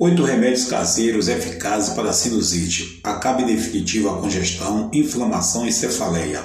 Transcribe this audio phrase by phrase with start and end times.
[0.00, 3.00] Oito remédios caseiros eficazes para sinusite.
[3.02, 6.40] Acabe definitiva a congestão, inflamação e cefaleia.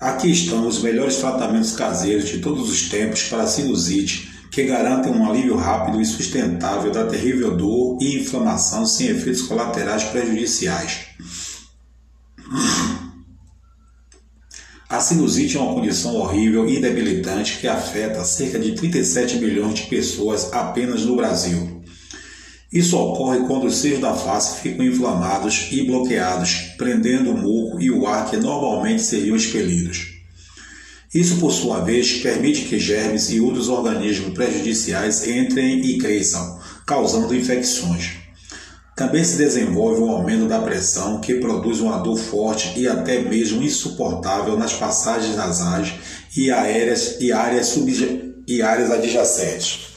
[0.00, 5.28] Aqui estão os melhores tratamentos caseiros de todos os tempos para sinusite, que garantem um
[5.28, 11.00] alívio rápido e sustentável da terrível dor e inflamação sem efeitos colaterais prejudiciais.
[14.88, 19.82] A sinusite é uma condição horrível e debilitante que afeta cerca de 37 milhões de
[19.88, 21.73] pessoas apenas no Brasil.
[22.74, 27.88] Isso ocorre quando os seios da face ficam inflamados e bloqueados, prendendo o muco e
[27.88, 30.08] o ar que normalmente seriam expelidos.
[31.14, 37.32] Isso, por sua vez, permite que germes e outros organismos prejudiciais entrem e cresçam, causando
[37.32, 38.14] infecções.
[38.96, 43.62] Também se desenvolve um aumento da pressão que produz uma dor forte e até mesmo
[43.62, 45.94] insuportável nas passagens nasais
[46.36, 47.76] e aéreas e áreas,
[48.48, 49.93] e áreas adjacentes.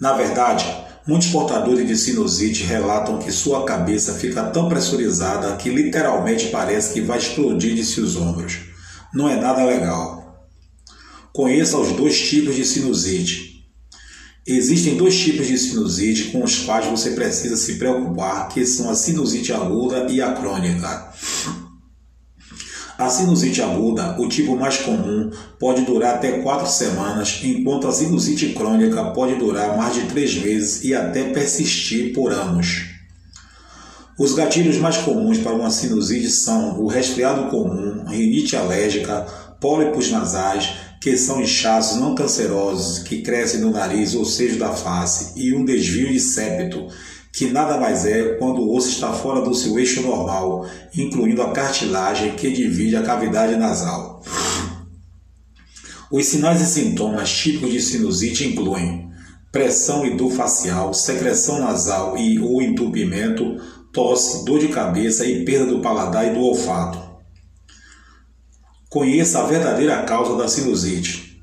[0.00, 0.66] Na verdade,
[1.06, 7.00] muitos portadores de sinusite relatam que sua cabeça fica tão pressurizada que literalmente parece que
[7.00, 8.58] vai explodir de seus ombros.
[9.14, 10.46] Não é nada legal.
[11.32, 13.64] Conheça os dois tipos de sinusite.
[14.46, 18.94] Existem dois tipos de sinusite com os quais você precisa se preocupar, que são a
[18.94, 21.12] sinusite aguda e a crônica.
[22.98, 28.54] A sinusite aguda, o tipo mais comum, pode durar até quatro semanas, enquanto a sinusite
[28.54, 32.86] crônica pode durar mais de três meses e até persistir por anos.
[34.18, 39.26] Os gatilhos mais comuns para uma sinusite são o resfriado comum, rinite alérgica,
[39.60, 45.38] pólipos nasais, que são inchaços não cancerosos que crescem no nariz ou seja da face,
[45.38, 46.86] e um desvio de septo,
[47.36, 51.52] que nada mais é quando o osso está fora do seu eixo normal, incluindo a
[51.52, 54.22] cartilagem que divide a cavidade nasal.
[56.10, 59.10] Os sinais e sintomas típicos de sinusite incluem
[59.52, 63.60] pressão e dor facial, secreção nasal e ou entupimento,
[63.92, 66.98] tosse, dor de cabeça e perda do paladar e do olfato.
[68.88, 71.42] Conheça a verdadeira causa da sinusite.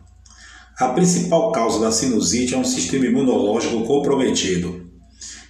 [0.80, 4.83] A principal causa da sinusite é um sistema imunológico comprometido.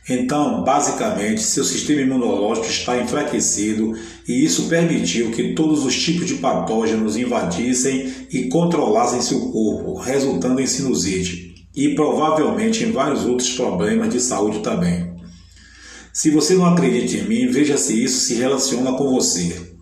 [0.07, 3.93] Então, basicamente, seu sistema imunológico está enfraquecido
[4.27, 10.59] e isso permitiu que todos os tipos de patógenos invadissem e controlassem seu corpo, resultando
[10.59, 15.13] em sinusite e provavelmente em vários outros problemas de saúde também.
[16.11, 19.73] Se você não acredita em mim, veja se isso se relaciona com você.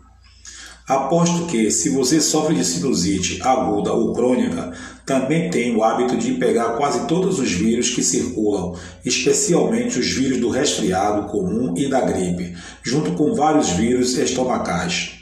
[0.88, 4.74] Aposto que, se você sofre de sinusite aguda ou crônica,
[5.12, 10.40] também tem o hábito de pegar quase todos os vírus que circulam, especialmente os vírus
[10.40, 15.20] do resfriado comum e da gripe, junto com vários vírus estomacais.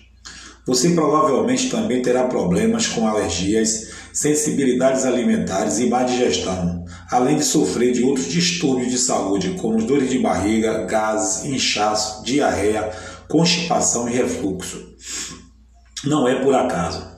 [0.68, 7.92] Você provavelmente também terá problemas com alergias, sensibilidades alimentares e má digestão, além de sofrer
[7.92, 12.92] de outros distúrbios de saúde, como dores de barriga, gases, inchaço, diarreia,
[13.28, 14.94] constipação e refluxo.
[16.04, 17.09] Não é por acaso.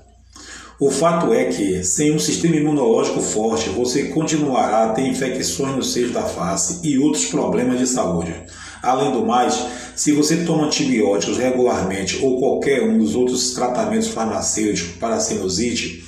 [0.81, 5.83] O fato é que, sem um sistema imunológico forte, você continuará a ter infecções no
[5.83, 8.33] seio da face e outros problemas de saúde.
[8.81, 9.63] Além do mais,
[9.95, 16.03] se você toma antibióticos regularmente ou qualquer um dos outros tratamentos farmacêuticos para sinusite,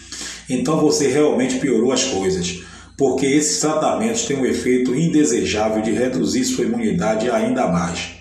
[0.50, 2.63] então você realmente piorou as coisas,
[2.97, 8.13] porque esses tratamentos têm um efeito indesejável de reduzir sua imunidade ainda mais.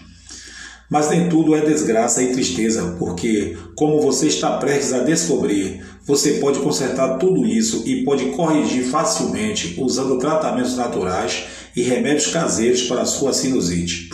[0.90, 6.34] Mas nem tudo é desgraça e tristeza, porque, como você está prestes a descobrir, você
[6.34, 11.44] pode consertar tudo isso e pode corrigir facilmente usando tratamentos naturais
[11.76, 14.10] e remédios caseiros para a sua sinusite.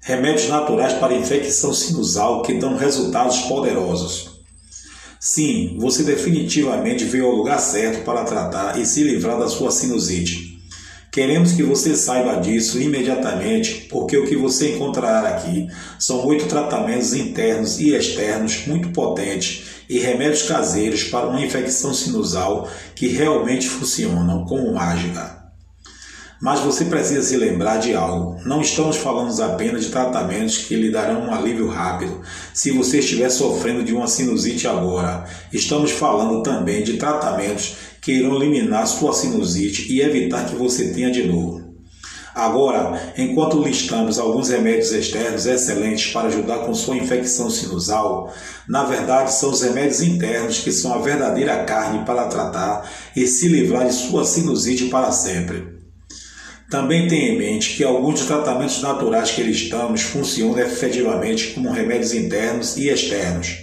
[0.00, 4.30] Remédios naturais para infecção sinusal que dão resultados poderosos.
[5.20, 10.58] Sim, você definitivamente veio ao lugar certo para tratar e se livrar da sua sinusite.
[11.12, 15.66] Queremos que você saiba disso imediatamente, porque o que você encontrará aqui
[15.98, 22.70] são oito tratamentos internos e externos muito potentes e remédios caseiros para uma infecção sinusal
[22.94, 25.40] que realmente funcionam como mágica.
[26.40, 28.40] Mas você precisa se lembrar de algo.
[28.46, 32.22] Não estamos falando apenas de tratamentos que lhe darão um alívio rápido
[32.54, 35.24] se você estiver sofrendo de uma sinusite agora.
[35.52, 41.10] Estamos falando também de tratamentos que irão eliminar sua sinusite e evitar que você tenha
[41.10, 41.69] de novo.
[42.34, 48.32] Agora, enquanto listamos alguns remédios externos excelentes para ajudar com sua infecção sinusal,
[48.68, 53.48] na verdade são os remédios internos que são a verdadeira carne para tratar e se
[53.48, 55.80] livrar de sua sinusite para sempre.
[56.70, 62.14] Também tenha em mente que alguns dos tratamentos naturais que listamos funcionam efetivamente como remédios
[62.14, 63.56] internos e externos.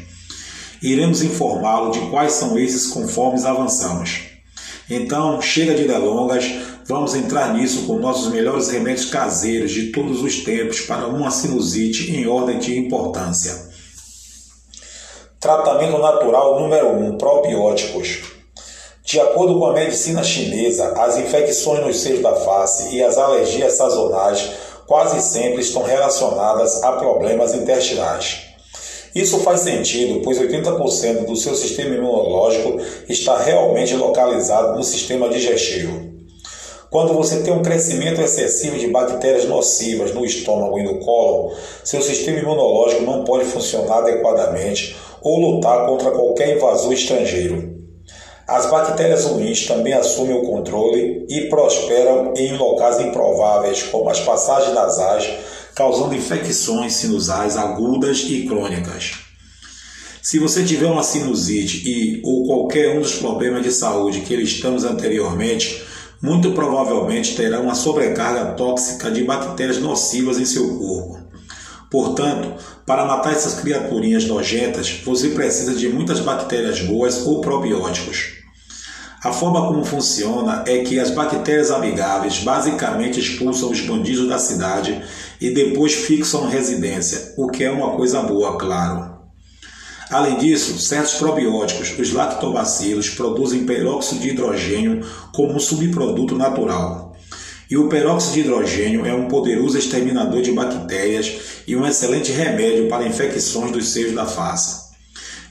[0.82, 4.24] Iremos informá-lo de quais são esses conforme avançamos.
[4.90, 6.46] Então, chega de delongas,
[6.88, 12.16] vamos entrar nisso com nossos melhores remédios caseiros de todos os tempos para uma sinusite
[12.16, 13.68] em ordem de importância.
[15.40, 18.38] Tratamento natural número 1: um, probióticos.
[19.04, 23.74] De acordo com a medicina chinesa, as infecções nos seios da face e as alergias
[23.74, 24.50] sazonais
[24.86, 28.48] quase sempre estão relacionadas a problemas intestinais.
[29.14, 36.07] Isso faz sentido, pois 80% do seu sistema imunológico está realmente localizado no sistema digestivo.
[36.90, 41.54] Quando você tem um crescimento excessivo de bactérias nocivas no estômago e no colo,
[41.84, 47.76] seu sistema imunológico não pode funcionar adequadamente ou lutar contra qualquer invasor estrangeiro.
[48.48, 54.74] As bactérias ruins também assumem o controle e prosperam em locais improváveis, como as passagens
[54.74, 55.30] nasais,
[55.76, 59.28] causando infecções sinusais agudas e crônicas.
[60.22, 64.86] Se você tiver uma sinusite e ou qualquer um dos problemas de saúde que listamos
[64.86, 65.86] anteriormente,
[66.22, 71.20] muito provavelmente terá uma sobrecarga tóxica de bactérias nocivas em seu corpo.
[71.90, 72.54] Portanto,
[72.86, 78.38] para matar essas criaturinhas nojentas, você precisa de muitas bactérias boas ou probióticos.
[79.24, 85.02] A forma como funciona é que as bactérias amigáveis basicamente expulsam os bandidos da cidade
[85.42, 89.17] e depois fixam residência, o que é uma coisa boa, claro.
[90.10, 97.16] Além disso, certos probióticos, os lactobacilos, produzem peróxido de hidrogênio como um subproduto natural.
[97.70, 101.34] E o peróxido de hidrogênio é um poderoso exterminador de bactérias
[101.68, 104.88] e um excelente remédio para infecções dos seios da face.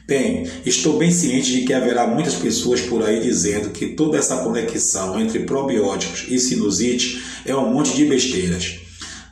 [0.06, 4.38] Bem, estou bem ciente de que haverá muitas pessoas por aí dizendo que toda essa
[4.38, 8.85] conexão entre probióticos e sinusite é um monte de besteiras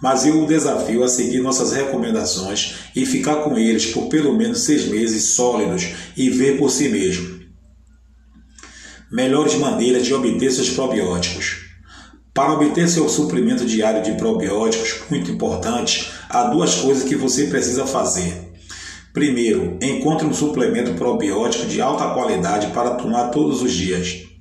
[0.04, 4.60] mas eu o desafio a seguir nossas recomendações e ficar com eles por pelo menos
[4.60, 7.40] seis meses sólidos e ver por si mesmo.
[9.10, 11.70] Melhores maneiras de obter seus probióticos.
[12.34, 17.86] Para obter seu suplemento diário de probióticos, muito importante, há duas coisas que você precisa
[17.86, 18.52] fazer.
[19.10, 24.33] Primeiro, encontre um suplemento probiótico de alta qualidade para tomar todos os dias.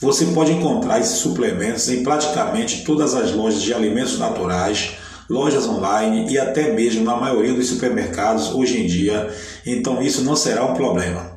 [0.00, 4.92] Você pode encontrar esses suplementos em praticamente todas as lojas de alimentos naturais,
[5.28, 9.32] lojas online e até mesmo na maioria dos supermercados hoje em dia,
[9.64, 11.32] então isso não será um problema.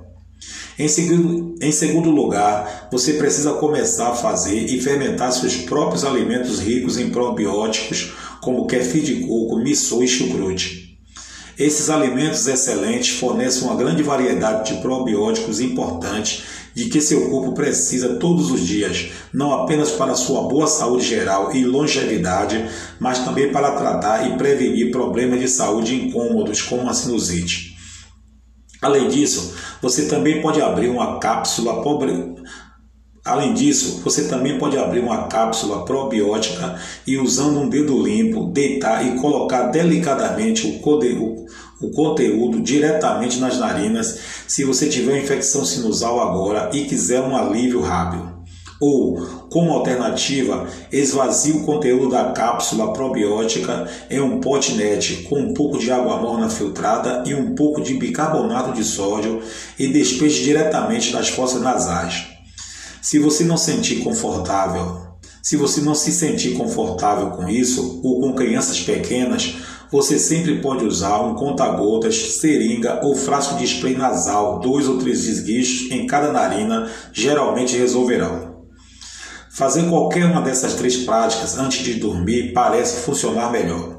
[0.78, 6.60] Em segundo, em segundo lugar, você precisa começar a fazer e fermentar seus próprios alimentos
[6.60, 10.87] ricos em probióticos, como kefir de coco, miso e chucrute.
[11.58, 16.44] Esses alimentos excelentes fornecem uma grande variedade de probióticos importantes
[16.76, 21.52] de que seu corpo precisa todos os dias, não apenas para sua boa saúde geral
[21.56, 22.64] e longevidade,
[23.00, 27.76] mas também para tratar e prevenir problemas de saúde incômodos como a sinusite.
[28.80, 31.82] Além disso, você também pode abrir uma cápsula.
[33.28, 39.06] Além disso, você também pode abrir uma cápsula probiótica e usando um dedo limpo, deitar
[39.06, 41.46] e colocar delicadamente o,
[41.82, 47.82] o conteúdo diretamente nas narinas se você tiver infecção sinusal agora e quiser um alívio
[47.82, 48.38] rápido.
[48.80, 49.20] Ou,
[49.52, 55.92] como alternativa, esvazie o conteúdo da cápsula probiótica em um potinete com um pouco de
[55.92, 59.42] água morna filtrada e um pouco de bicarbonato de sódio
[59.78, 62.37] e despeje diretamente nas fossas nasais.
[63.02, 65.08] Se você não sentir confortável,
[65.42, 69.56] se você não se sentir confortável com isso ou com crianças pequenas,
[69.90, 75.26] você sempre pode usar um conta-gotas, seringa ou frasco de spray nasal, dois ou três
[75.26, 78.66] esguichos em cada narina, geralmente resolverão.
[79.50, 83.98] Fazer qualquer uma dessas três práticas antes de dormir parece funcionar melhor.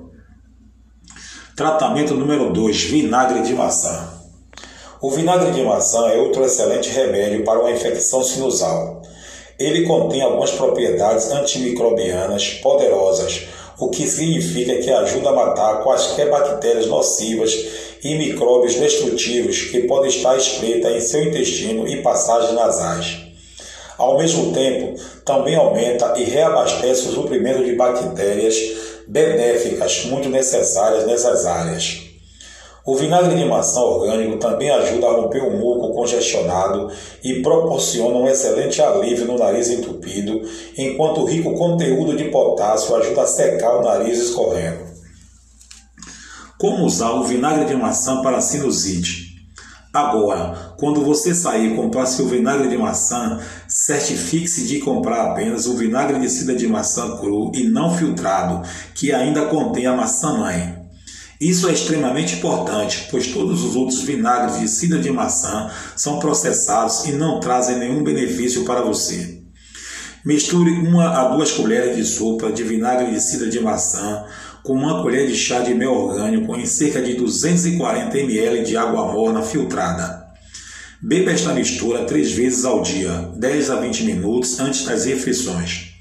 [1.56, 4.17] Tratamento número 2: vinagre de maçã.
[5.00, 9.00] O vinagre de maçã é outro excelente remédio para uma infecção sinusal.
[9.56, 13.42] Ele contém algumas propriedades antimicrobianas poderosas,
[13.78, 17.54] o que significa que ajuda a matar quaisquer bactérias nocivas
[18.02, 23.18] e micróbios destrutivos que podem estar espreita em seu intestino e passagens nasais.
[23.96, 28.56] Ao mesmo tempo, também aumenta e reabastece o suprimento de bactérias
[29.06, 32.07] benéficas muito necessárias nessas áreas.
[32.88, 36.90] O vinagre de maçã orgânico também ajuda a romper o muco congestionado
[37.22, 40.40] e proporciona um excelente alívio no nariz entupido,
[40.74, 44.86] enquanto o rico conteúdo de potássio ajuda a secar o nariz escorrendo.
[46.58, 49.36] Como usar o vinagre de maçã para sinusite?
[49.92, 56.18] Agora, quando você sair comprar seu vinagre de maçã, certifique-se de comprar apenas o vinagre
[56.18, 60.77] de cida de maçã cru e não filtrado, que ainda contém a maçã mãe.
[61.40, 67.06] Isso é extremamente importante, pois todos os outros vinagres de cidra de maçã são processados
[67.06, 69.38] e não trazem nenhum benefício para você.
[70.24, 74.24] Misture uma a duas colheres de sopa de vinagre de cidra de maçã
[74.64, 79.12] com uma colher de chá de mel orgânico em cerca de 240 ml de água
[79.12, 80.26] morna filtrada.
[81.00, 85.97] Beba esta mistura três vezes ao dia, 10 a 20 minutos antes das refeições.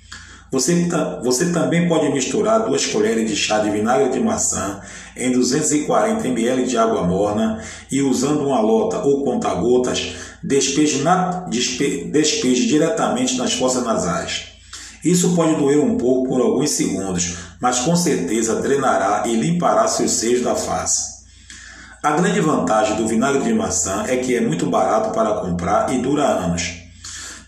[0.50, 0.88] Você,
[1.24, 4.80] você também pode misturar duas colheres de chá de vinagre de maçã
[5.16, 7.62] em 240 ml de água morna
[7.92, 11.04] e usando uma lota ou conta-gotas, despeje,
[11.50, 14.46] despe, despeje diretamente nas fossas nasais.
[15.04, 20.12] Isso pode doer um pouco por alguns segundos, mas com certeza drenará e limpará seus
[20.12, 21.18] seios da face.
[22.02, 25.98] A grande vantagem do vinagre de maçã é que é muito barato para comprar e
[26.00, 26.88] dura anos.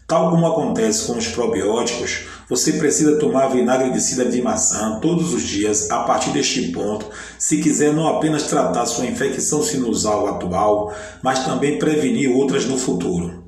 [0.07, 5.33] Tal como acontece com os probióticos, você precisa tomar vinagre de cidra de maçã todos
[5.35, 7.05] os dias a partir deste ponto,
[7.37, 10.91] se quiser não apenas tratar sua infecção sinusal atual,
[11.21, 13.47] mas também prevenir outras no futuro.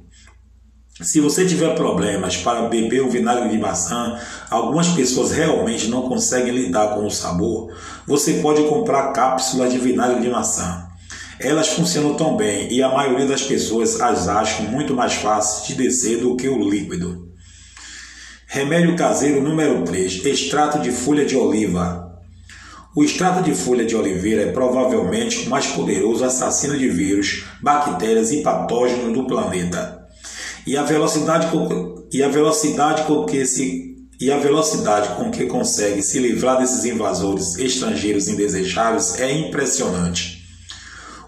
[1.02, 4.20] Se você tiver problemas para beber o vinagre de maçã,
[4.52, 10.22] algumas pessoas realmente não conseguem lidar com o sabor, você pode comprar cápsulas de vinagre
[10.22, 10.88] de maçã.
[11.40, 15.74] Elas funcionam tão bem e a maioria das pessoas as acham muito mais fáceis de
[15.74, 17.31] descer do que o líquido.
[18.54, 22.20] Remédio caseiro número 3: extrato de folha de oliva.
[22.94, 28.30] O extrato de folha de oliveira é provavelmente o mais poderoso assassino de vírus, bactérias
[28.30, 30.06] e patógenos do planeta.
[30.68, 35.46] E a velocidade com, e a velocidade com que se e a velocidade com que
[35.46, 40.42] consegue se livrar desses invasores estrangeiros indesejáveis é impressionante.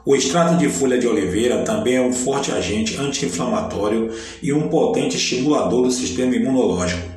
[0.06, 4.12] O extrato de folha de oliveira também é um forte agente anti-inflamatório
[4.42, 7.13] e um potente estimulador do sistema imunológico.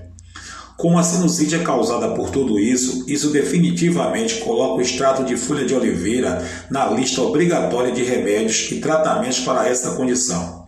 [0.76, 5.64] Como a sinusite é causada por tudo isso, isso definitivamente coloca o extrato de folha
[5.64, 10.66] de oliveira na lista obrigatória de remédios e tratamentos para essa condição.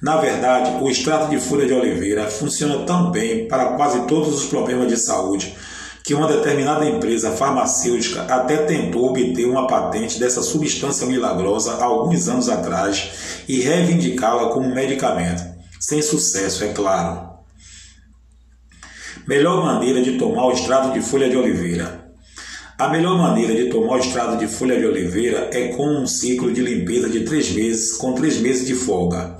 [0.00, 4.46] Na verdade, o extrato de folha de oliveira funciona tão bem para quase todos os
[4.46, 5.54] problemas de saúde
[6.02, 12.28] que uma determinada empresa farmacêutica até tentou obter uma patente dessa substância milagrosa há alguns
[12.28, 13.10] anos atrás
[13.48, 15.42] e reivindicá-la como medicamento.
[15.80, 17.25] Sem sucesso, é claro.
[19.26, 22.06] Melhor maneira de tomar o extrato de folha de oliveira.
[22.78, 26.52] A melhor maneira de tomar o extrato de folha de oliveira é com um ciclo
[26.52, 29.36] de limpeza de três meses, com três meses de folga.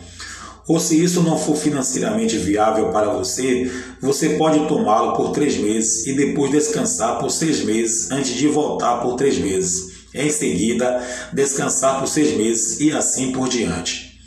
[0.66, 3.70] Ou se isso não for financeiramente viável para você,
[4.02, 8.96] você pode tomá-lo por três meses e depois descansar por seis meses antes de voltar
[8.96, 10.08] por três meses.
[10.12, 11.00] Em seguida,
[11.32, 14.18] descansar por seis meses e assim por diante.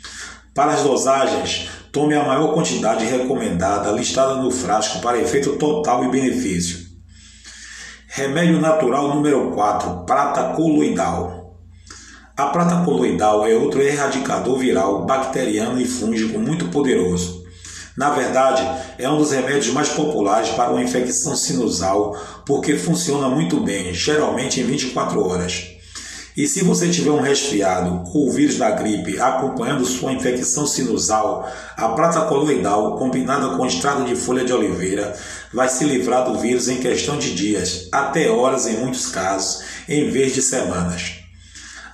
[0.54, 6.08] Para as dosagens, Tome a maior quantidade recomendada listada no frasco para efeito total e
[6.08, 6.86] benefício.
[8.06, 11.56] Remédio natural número 4, prata coloidal.
[12.36, 17.42] A prata coloidal é outro erradicador viral, bacteriano e fúngico muito poderoso.
[17.96, 18.64] Na verdade,
[18.96, 22.16] é um dos remédios mais populares para uma infecção sinusal
[22.46, 25.79] porque funciona muito bem, geralmente em 24 horas.
[26.36, 31.50] E se você tiver um resfriado ou o vírus da gripe acompanhando sua infecção sinusal,
[31.76, 35.14] a prata coloidal, combinada com extrato de folha de oliveira,
[35.52, 40.08] vai se livrar do vírus em questão de dias, até horas em muitos casos, em
[40.08, 41.20] vez de semanas.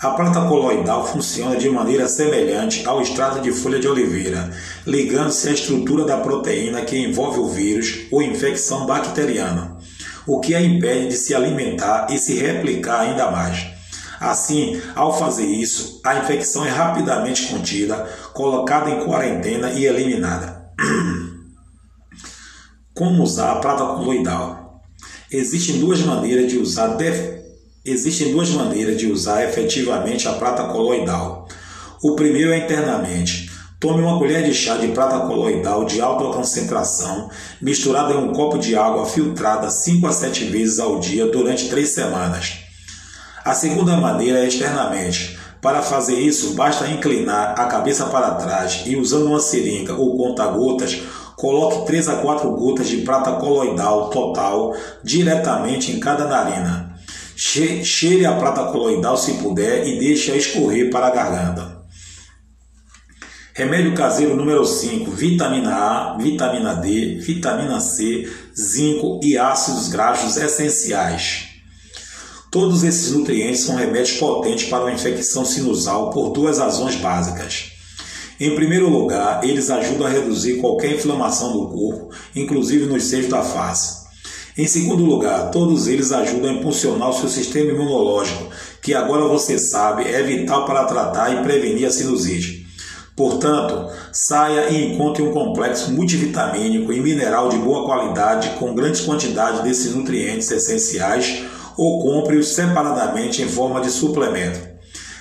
[0.02, 4.50] A prata coloidal funciona de maneira semelhante ao extrato de folha de oliveira,
[4.87, 9.78] ligando-se à estrutura da proteína que envolve o vírus ou infecção bacteriana,
[10.26, 13.75] o que a impede de se alimentar e se replicar ainda mais.
[14.21, 20.71] Assim, ao fazer isso, a infecção é rapidamente contida, colocada em quarentena e eliminada.
[22.95, 24.83] Como usar a prata coloidal?
[25.31, 27.37] Existem duas maneiras de usar def...
[27.85, 31.47] Existem duas maneiras de usar efetivamente a prata coloidal.
[32.03, 33.51] O primeiro é internamente.
[33.79, 37.31] Tome uma colher de chá de prata coloidal de alta concentração,
[37.61, 41.89] misturada em um copo de água filtrada 5 a 7 vezes ao dia durante 3
[41.89, 42.66] semanas.
[43.47, 45.38] A segunda maneira é externamente.
[45.62, 51.00] Para fazer isso, basta inclinar a cabeça para trás e, usando uma seringa ou conta-gotas,
[51.37, 54.75] coloque 3 a 4 gotas de prata coloidal total
[55.05, 56.99] diretamente em cada narina.
[57.37, 61.83] Cheire a prata coloidal se puder e deixe-a escorrer para a garganta.
[63.55, 68.29] Remédio caseiro número 5: vitamina A, vitamina D, vitamina C,
[68.61, 71.46] zinco e ácidos graxos essenciais.
[72.57, 77.73] Todos esses nutrientes são remédios potentes para uma infecção sinusal por duas razões básicas.
[78.41, 83.43] Em primeiro lugar, eles ajudam a reduzir qualquer inflamação do corpo, inclusive nos seios da
[83.43, 84.07] face.
[84.57, 88.49] Em segundo lugar, todos eles ajudam a impulsionar o seu sistema imunológico,
[88.81, 92.65] que agora você sabe é vital para tratar e prevenir a sinusite.
[93.15, 99.61] Portanto, saia e encontre um complexo multivitamínico e mineral de boa qualidade com grandes quantidades
[99.61, 101.45] desses nutrientes essenciais
[101.76, 104.76] ou compre-os separadamente em forma de suplemento.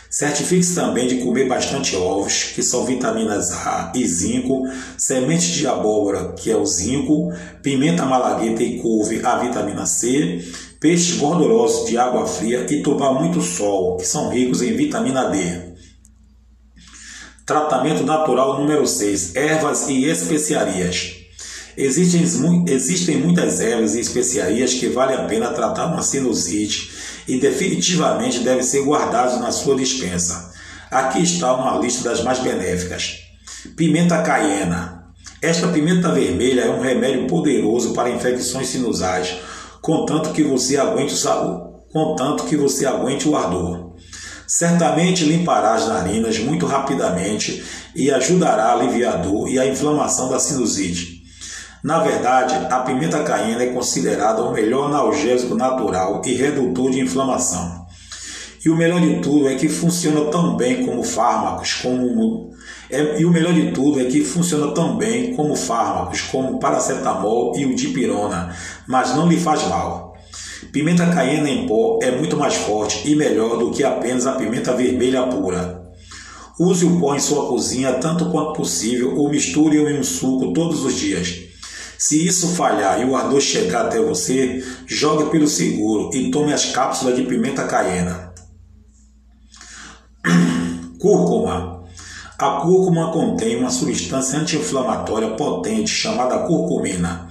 [0.10, 4.64] Certifique-se também de comer bastante ovos, que são vitaminas A e zinco,
[4.98, 10.42] sementes de abóbora, que é o zinco, pimenta malagueta e couve, a vitamina C,
[10.80, 15.76] peixes gordurosos de água fria e tomar muito sol, que são ricos em vitamina D.
[17.46, 21.25] Tratamento natural número 6: ervas e especiarias.
[21.78, 22.24] Existem,
[22.68, 26.92] existem muitas ervas e especiarias que vale a pena tratar uma sinusite
[27.28, 30.54] e definitivamente devem ser guardados na sua dispensa.
[30.90, 33.20] Aqui está uma lista das mais benéficas.
[33.76, 35.06] Pimenta caiena.
[35.42, 39.36] Esta pimenta vermelha é um remédio poderoso para infecções sinusais,
[39.82, 43.96] contanto que você aguente o, contanto que você aguente o ardor.
[44.48, 47.64] Certamente limpará as narinas muito rapidamente
[47.96, 51.15] e ajudará a aliviar a dor e a inflamação da sinusite.
[51.86, 57.86] Na verdade, a pimenta caiena é considerada o melhor analgésico natural e redutor de inflamação.
[58.66, 62.50] E o melhor de tudo é que funciona tão bem como fármacos, como
[62.90, 67.56] é, e o melhor de tudo é que funciona tão bem como fármacos, como paracetamol
[67.56, 68.56] e o dipirona,
[68.88, 70.16] mas não lhe faz mal.
[70.72, 74.74] Pimenta caiena em pó é muito mais forte e melhor do que apenas a pimenta
[74.74, 75.84] vermelha pura.
[76.60, 80.84] Use o pó em sua cozinha tanto quanto possível ou misture-o em um suco todos
[80.84, 81.45] os dias.
[81.98, 86.66] Se isso falhar e o ardor chegar até você, jogue pelo seguro e tome as
[86.72, 88.34] cápsulas de pimenta caiena.
[91.00, 91.76] Cúrcuma.
[92.38, 97.30] A cúrcuma contém uma substância anti-inflamatória potente chamada curcumina.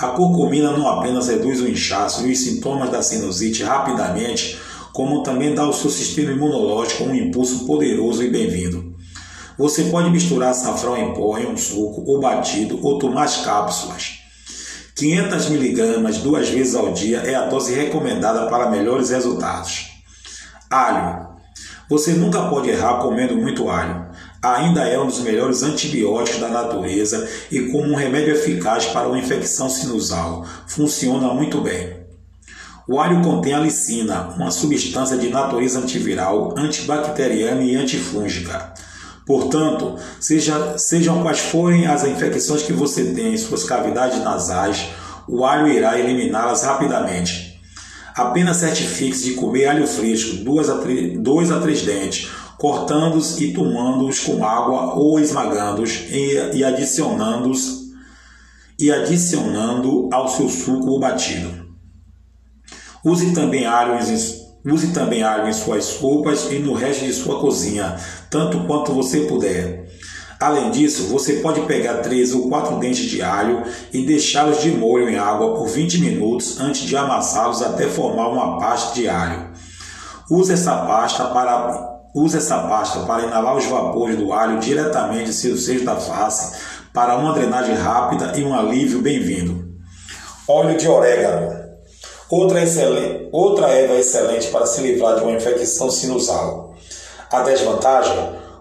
[0.00, 4.58] A curcumina não apenas reduz o inchaço e os sintomas da sinusite rapidamente,
[4.92, 8.91] como também dá ao seu sistema imunológico um impulso poderoso e bem-vindo.
[9.62, 14.18] Você pode misturar açafrão em pó em um suco ou batido ou tomar as cápsulas.
[14.96, 19.86] 500 mg duas vezes ao dia é a dose recomendada para melhores resultados.
[20.68, 21.28] Alho.
[21.88, 24.04] Você nunca pode errar comendo muito alho.
[24.42, 29.20] Ainda é um dos melhores antibióticos da natureza e como um remédio eficaz para uma
[29.20, 30.44] infecção sinusal.
[30.66, 31.98] Funciona muito bem.
[32.88, 38.72] O alho contém alicina, uma substância de natureza antiviral, antibacteriana e antifúngica.
[39.26, 44.88] Portanto, seja, sejam quais forem as infecções que você tem em suas cavidades nasais,
[45.28, 47.60] o alho irá eliminá-las rapidamente.
[48.14, 53.52] Apenas certifique-se de comer alho fresco, 2 a 3, dois a três dentes, cortando-os e
[53.52, 57.82] tomando-os com água ou esmagando-os e, e adicionando-os
[58.78, 61.62] e adicionando ao seu suco ou batido.
[63.04, 63.94] Use também alho
[64.64, 67.96] Use também alho em suas roupas e no resto de sua cozinha,
[68.30, 69.90] tanto quanto você puder.
[70.38, 75.08] Além disso, você pode pegar três ou quatro dentes de alho e deixá-los de molho
[75.08, 79.50] em água por 20 minutos antes de amassá-los até formar uma pasta de alho.
[80.30, 85.32] Use essa pasta para Use essa pasta para inalar os vapores do alho diretamente em
[85.32, 86.60] seus seios da face
[86.92, 89.64] para uma drenagem rápida e um alívio bem-vindo.
[90.46, 91.61] Óleo de orégano.
[92.32, 96.74] Outra, excelente, outra erva excelente para se livrar de uma infecção sinusal.
[97.30, 98.16] A desvantagem?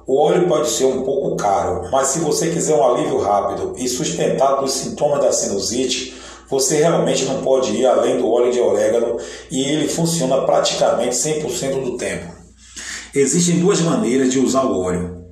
[0.06, 3.88] O óleo pode ser um pouco caro, mas se você quiser um alívio rápido e
[3.88, 6.14] sustentado dos sintomas da sinusite,
[6.50, 9.16] você realmente não pode ir além do óleo de orégano
[9.50, 12.26] e ele funciona praticamente 100% do tempo.
[13.16, 15.28] Existem duas maneiras de usar o óleo.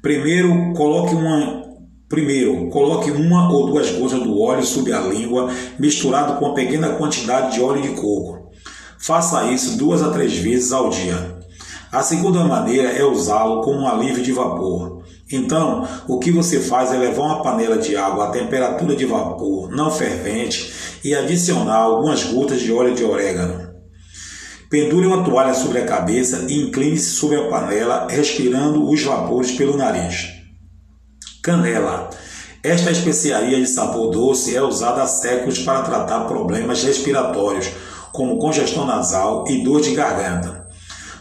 [0.00, 1.69] Primeiro, coloque uma
[2.10, 6.88] Primeiro, coloque uma ou duas gotas do óleo sob a língua, misturado com uma pequena
[6.96, 8.50] quantidade de óleo de coco.
[8.98, 11.38] Faça isso duas a três vezes ao dia.
[11.92, 15.04] A segunda maneira é usá-lo como um alívio de vapor.
[15.30, 19.70] Então, o que você faz é levar uma panela de água a temperatura de vapor,
[19.70, 20.72] não fervente,
[21.04, 23.70] e adicionar algumas gotas de óleo de orégano.
[24.68, 29.76] Pendure uma toalha sobre a cabeça e incline-se sobre a panela, respirando os vapores pelo
[29.76, 30.39] nariz.
[31.42, 32.10] Canela.
[32.62, 37.70] Esta especiaria de sabor doce é usada há séculos para tratar problemas respiratórios,
[38.12, 40.68] como congestão nasal e dor de garganta.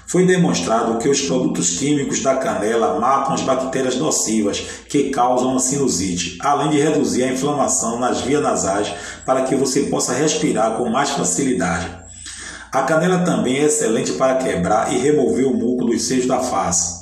[0.06, 5.60] Foi demonstrado que os produtos químicos da canela matam as bactérias nocivas que causam a
[5.60, 8.92] sinusite, além de reduzir a inflamação nas vias nasais
[9.26, 11.90] para que você possa respirar com mais facilidade.
[12.74, 16.99] A canela também é excelente para quebrar e remover o muco dos seios da face.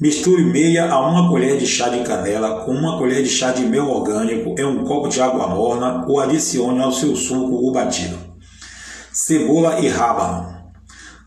[0.00, 3.62] Misture meia a uma colher de chá de canela com uma colher de chá de
[3.62, 8.16] mel orgânico em um copo de água morna ou adicione ao seu suco o batido.
[9.12, 10.56] Cebola e rábano.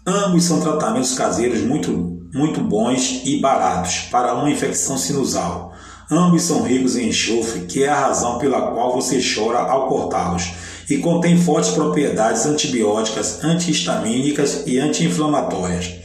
[0.08, 1.92] Ambos são tratamentos caseiros muito,
[2.34, 5.74] muito bons e baratos para uma infecção sinusal.
[6.10, 10.50] Ambos são ricos em enxofre, que é a razão pela qual você chora ao cortá-los,
[10.90, 16.00] e contém fortes propriedades antibióticas, antihistamínicas e anti-inflamatórias.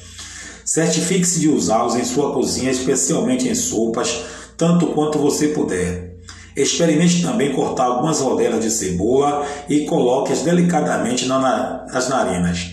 [0.76, 4.24] Certifique-se de usá-los em sua cozinha, especialmente em sopas,
[4.58, 6.18] tanto quanto você puder.
[6.54, 12.72] Experimente também cortar algumas rodelas de cebola e coloque-as delicadamente nas narinas.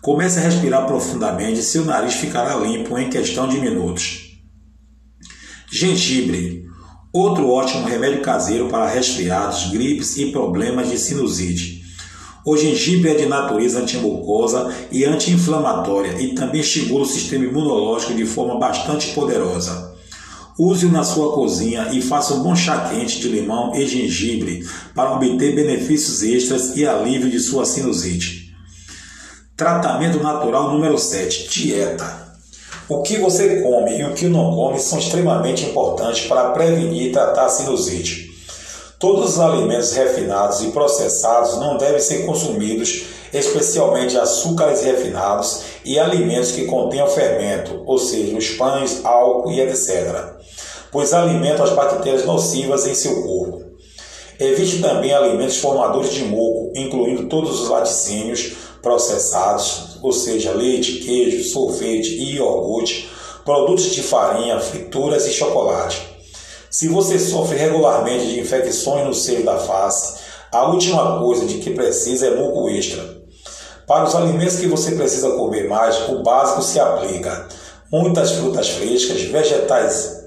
[0.00, 4.38] Comece a respirar profundamente e seu nariz ficará limpo em questão de minutos.
[5.72, 6.62] Gengibre,
[7.12, 11.73] outro ótimo remédio caseiro para resfriados, gripes e problemas de sinusite.
[12.44, 18.26] O gengibre é de natureza antimucosa e anti-inflamatória e também estimula o sistema imunológico de
[18.26, 19.94] forma bastante poderosa.
[20.58, 25.14] Use-o na sua cozinha e faça um bom chá quente de limão e gengibre para
[25.14, 28.54] obter benefícios extras e alívio de sua sinusite.
[29.56, 32.24] Tratamento natural número 7: dieta.
[32.88, 37.12] O que você come e o que não come são extremamente importantes para prevenir e
[37.12, 38.23] tratar a sinusite.
[39.04, 46.52] Todos os alimentos refinados e processados não devem ser consumidos, especialmente açúcares refinados e alimentos
[46.52, 50.40] que contenham fermento, ou seja, os pães, álcool e etc.,
[50.90, 53.62] pois alimentam as bactérias nocivas em seu corpo.
[54.40, 61.44] Evite também alimentos formadores de muco, incluindo todos os laticínios processados, ou seja, leite, queijo,
[61.44, 63.10] sorvete e iogurte,
[63.44, 66.13] produtos de farinha, frituras e chocolate.
[66.74, 70.14] Se você sofre regularmente de infecções no seio da face,
[70.50, 73.00] a última coisa de que precisa é muco extra.
[73.86, 77.46] Para os alimentos que você precisa comer mais, o básico se aplica.
[77.92, 80.24] Muitas frutas frescas, vegetais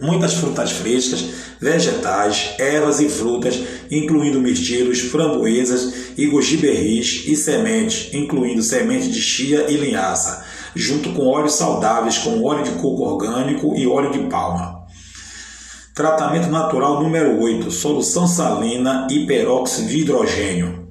[0.00, 1.24] muitas frutas frescas,
[1.60, 3.58] vegetais, ervas e frutas,
[3.90, 11.26] incluindo mirtilos, framboesas e goji-berris e sementes, incluindo sementes de chia e linhaça, junto com
[11.26, 14.85] óleos saudáveis como óleo de coco orgânico e óleo de palma.
[15.96, 20.90] Tratamento natural número 8: solução salina e peróxido de hidrogênio.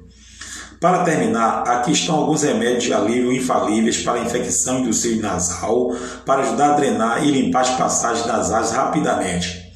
[0.81, 5.95] Para terminar, aqui estão alguns remédios de alívio infalíveis para a infecção do seio nasal,
[6.25, 9.71] para ajudar a drenar e limpar as passagens nasais rapidamente.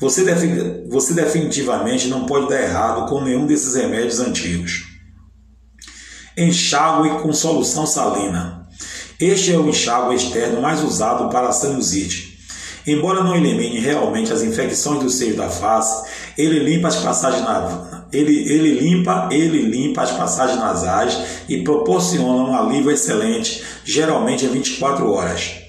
[0.00, 0.24] Você,
[0.88, 4.84] você definitivamente não pode dar errado com nenhum desses remédios antigos.
[6.34, 8.66] Enxágue com solução salina.
[9.20, 12.31] Este é o enxágue externo mais usado para a sinusite.
[12.86, 16.04] Embora não elimine realmente as infecções do seio da face,
[16.36, 21.18] ele limpa as passagens na, ele, ele limpa, ele limpa as passagens nasais
[21.48, 25.62] e proporciona um alívio excelente, geralmente em 24 horas.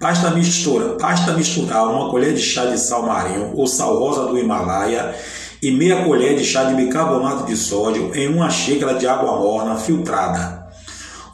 [0.00, 4.38] Basta misturar, basta misturar uma colher de chá de sal marinho ou sal rosa do
[4.38, 5.14] Himalaia
[5.62, 9.76] e meia colher de chá de bicarbonato de sódio em uma xícara de água morna
[9.76, 10.59] filtrada.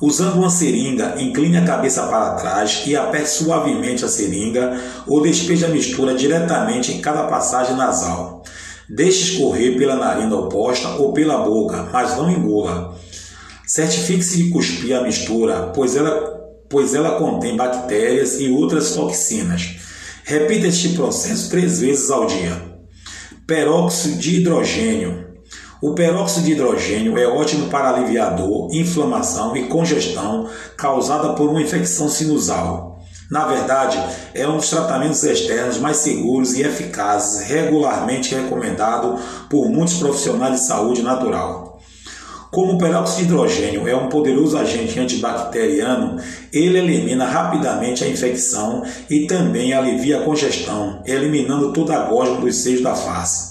[0.01, 5.65] Usando uma seringa, incline a cabeça para trás e aperte suavemente a seringa ou despeje
[5.65, 8.45] a mistura diretamente em cada passagem nasal.
[8.89, 12.95] Deixe escorrer pela narina oposta ou pela boca, mas não engula.
[13.67, 16.13] Certifique-se de cuspir a mistura, pois ela,
[16.69, 19.77] pois ela contém bactérias e outras toxinas.
[20.25, 22.63] Repita este processo três vezes ao dia.
[23.47, 25.26] Peróxido de hidrogênio.
[25.83, 31.61] O peróxido de hidrogênio é ótimo para aliviar dor, inflamação e congestão causada por uma
[31.61, 32.99] infecção sinusal.
[33.31, 39.19] Na verdade, é um dos tratamentos externos mais seguros e eficazes, regularmente recomendado
[39.51, 41.79] por muitos profissionais de saúde natural.
[42.51, 46.17] Como o peróxido de hidrogênio é um poderoso agente antibacteriano,
[46.51, 52.57] ele elimina rapidamente a infecção e também alivia a congestão, eliminando toda a gosma dos
[52.57, 53.46] seios da face.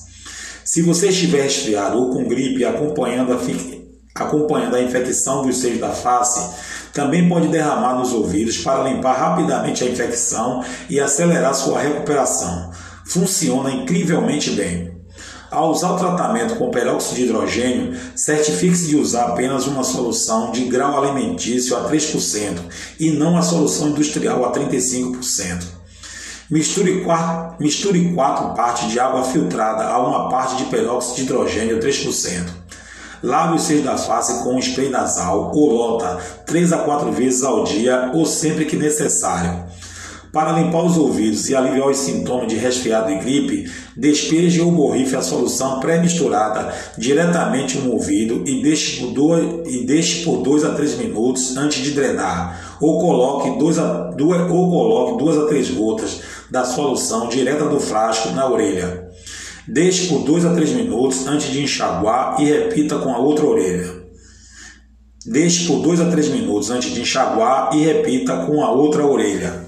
[0.75, 3.39] Se você estiver resfriado ou com gripe acompanhando a,
[4.21, 6.53] acompanhando a infecção dos seios da face,
[6.91, 12.71] também pode derramar nos ouvidos para limpar rapidamente a infecção e acelerar sua recuperação.
[13.05, 14.91] Funciona incrivelmente bem.
[15.49, 20.65] Ao usar o tratamento com peróxido de hidrogênio, certifique-se de usar apenas uma solução de
[20.65, 22.59] grau alimentício a 3%
[22.99, 25.84] e não a solução industrial a 35%.
[26.47, 31.79] Misture 4, misture 4 partes de água filtrada a uma parte de peróxido de hidrogênio
[31.79, 32.43] 3%.
[33.23, 37.43] Lave os seios da face com um spray nasal ou lota 3 a 4 vezes
[37.43, 39.65] ao dia ou sempre que necessário.
[40.35, 45.15] Para limpar os ouvidos e aliviar os sintomas de resfriado e gripe, despeje ou borrife
[45.15, 50.73] a solução pré-misturada diretamente no ouvido e deixe por 2 e deixe por 2 a
[50.73, 55.69] 3 minutos antes de drenar, ou coloque 2 a, 2, ou coloque 2 a 3
[55.71, 59.09] gotas da solução direta do frasco na orelha.
[59.67, 64.05] Deixe por 2 a 3 minutos antes de enxaguar e repita com a outra orelha.
[65.25, 69.64] Deixe por 2 a 3 minutos antes de enxaguar e repita com a outra orelha.